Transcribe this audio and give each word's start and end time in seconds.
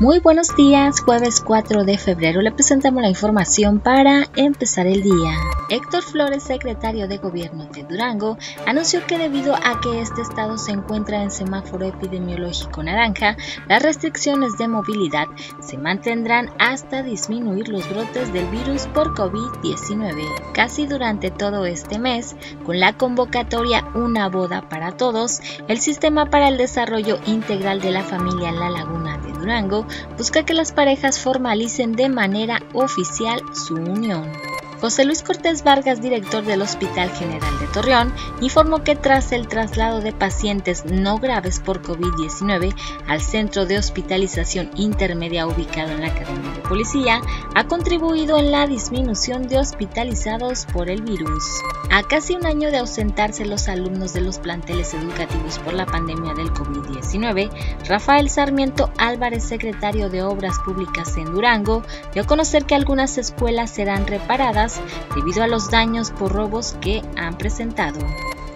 Muy 0.00 0.18
buenos 0.18 0.56
días, 0.56 1.02
jueves 1.02 1.42
4 1.42 1.84
de 1.84 1.98
febrero 1.98 2.40
le 2.40 2.52
presentamos 2.52 3.02
la 3.02 3.10
información 3.10 3.80
para 3.80 4.24
empezar 4.34 4.86
el 4.86 5.02
día. 5.02 5.36
Héctor 5.68 6.02
Flores, 6.02 6.42
secretario 6.42 7.06
de 7.06 7.18
Gobierno 7.18 7.66
de 7.66 7.82
Durango, 7.84 8.38
anunció 8.66 9.06
que 9.06 9.18
debido 9.18 9.54
a 9.54 9.78
que 9.82 10.00
este 10.00 10.22
estado 10.22 10.56
se 10.56 10.72
encuentra 10.72 11.22
en 11.22 11.30
semáforo 11.30 11.84
epidemiológico 11.84 12.82
naranja, 12.82 13.36
las 13.68 13.82
restricciones 13.82 14.56
de 14.56 14.68
movilidad 14.68 15.26
se 15.60 15.76
mantendrán 15.76 16.48
hasta 16.58 17.02
disminuir 17.02 17.68
los 17.68 17.86
brotes 17.90 18.32
del 18.32 18.46
virus 18.46 18.86
por 18.86 19.14
COVID-19. 19.14 20.52
Casi 20.54 20.86
durante 20.86 21.30
todo 21.30 21.66
este 21.66 21.98
mes, 21.98 22.36
con 22.64 22.80
la 22.80 22.94
convocatoria 22.94 23.86
Una 23.94 24.30
boda 24.30 24.66
para 24.66 24.92
todos, 24.92 25.40
el 25.68 25.78
Sistema 25.78 26.30
para 26.30 26.48
el 26.48 26.56
Desarrollo 26.56 27.18
Integral 27.26 27.82
de 27.82 27.90
la 27.90 28.02
Familia 28.02 28.50
La 28.50 28.70
Laguna 28.70 29.18
de 29.18 29.32
Durango 29.34 29.86
busca 30.16 30.44
que 30.44 30.54
las 30.54 30.72
parejas 30.72 31.18
formalicen 31.18 31.92
de 31.92 32.08
manera 32.08 32.62
oficial 32.72 33.40
su 33.54 33.74
unión. 33.74 34.30
José 34.80 35.04
Luis 35.04 35.22
Cortés 35.22 35.62
Vargas, 35.62 36.00
director 36.00 36.42
del 36.42 36.62
Hospital 36.62 37.10
General 37.10 37.58
de 37.58 37.66
Torreón, 37.66 38.14
informó 38.40 38.82
que 38.82 38.96
tras 38.96 39.30
el 39.32 39.46
traslado 39.46 40.00
de 40.00 40.12
pacientes 40.12 40.86
no 40.86 41.18
graves 41.18 41.60
por 41.60 41.82
COVID-19 41.82 42.74
al 43.06 43.20
centro 43.20 43.66
de 43.66 43.76
hospitalización 43.76 44.70
intermedia 44.76 45.46
ubicado 45.46 45.92
en 45.92 46.00
la 46.00 46.06
Academia 46.08 46.52
de 46.52 46.60
Policía, 46.62 47.20
ha 47.54 47.64
contribuido 47.64 48.38
en 48.38 48.50
la 48.50 48.66
disminución 48.66 49.48
de 49.48 49.58
hospitalizados 49.58 50.64
por 50.72 50.88
el 50.88 51.02
virus. 51.02 51.44
A 51.90 52.02
casi 52.02 52.34
un 52.34 52.46
año 52.46 52.70
de 52.70 52.78
ausentarse 52.78 53.44
los 53.44 53.68
alumnos 53.68 54.14
de 54.14 54.22
los 54.22 54.38
planteles 54.38 54.94
educativos 54.94 55.58
por 55.58 55.74
la 55.74 55.84
pandemia 55.84 56.32
del 56.32 56.54
COVID-19, 56.54 57.50
Rafael 57.86 58.30
Sarmiento 58.30 58.90
Álvarez, 58.96 59.44
secretario 59.44 60.08
de 60.08 60.22
Obras 60.22 60.58
Públicas 60.64 61.18
en 61.18 61.32
Durango, 61.32 61.82
dio 62.14 62.22
a 62.22 62.26
conocer 62.26 62.64
que 62.64 62.74
algunas 62.74 63.18
escuelas 63.18 63.70
serán 63.70 64.06
reparadas 64.06 64.69
debido 65.14 65.42
a 65.42 65.46
los 65.46 65.70
daños 65.70 66.10
por 66.10 66.32
robos 66.32 66.76
que 66.80 67.02
han 67.16 67.36
presentado. 67.38 67.98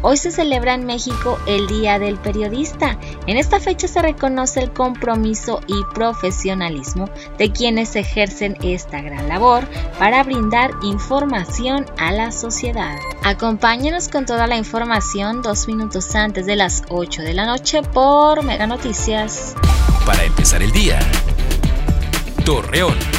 Hoy 0.00 0.16
se 0.16 0.30
celebra 0.30 0.74
en 0.74 0.86
México 0.86 1.38
el 1.46 1.66
Día 1.66 1.98
del 1.98 2.18
Periodista. 2.18 2.98
En 3.26 3.36
esta 3.36 3.58
fecha 3.58 3.88
se 3.88 4.00
reconoce 4.00 4.60
el 4.60 4.72
compromiso 4.72 5.60
y 5.66 5.82
profesionalismo 5.92 7.10
de 7.36 7.50
quienes 7.50 7.96
ejercen 7.96 8.56
esta 8.62 9.02
gran 9.02 9.28
labor 9.28 9.66
para 9.98 10.22
brindar 10.22 10.70
información 10.82 11.84
a 11.98 12.12
la 12.12 12.30
sociedad. 12.30 12.96
Acompáñenos 13.24 14.08
con 14.08 14.24
toda 14.24 14.46
la 14.46 14.56
información 14.56 15.42
dos 15.42 15.66
minutos 15.66 16.14
antes 16.14 16.46
de 16.46 16.54
las 16.54 16.84
8 16.88 17.22
de 17.22 17.34
la 17.34 17.46
noche 17.46 17.82
por 17.82 18.44
Mega 18.44 18.68
Noticias. 18.68 19.56
Para 20.06 20.22
empezar 20.22 20.62
el 20.62 20.70
día, 20.70 21.00
Torreón. 22.44 23.17